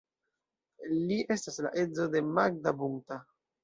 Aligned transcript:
Li 0.95 1.19
estas 1.37 1.63
la 1.69 1.75
edzo 1.85 2.11
de 2.19 2.27
Magda 2.35 2.79
Bunta. 2.85 3.25